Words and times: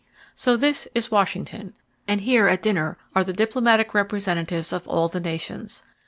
So, 0.33 0.57
this 0.57 0.87
is 0.95 1.11
Washington! 1.11 1.75
And 2.07 2.21
here 2.21 2.47
at 2.47 2.63
dinner 2.63 2.97
are 3.13 3.23
the 3.23 3.33
diplomatic 3.33 3.93
representatives 3.93 4.73
of 4.73 4.87
all 4.87 5.07
the 5.07 5.19
nations. 5.19 5.85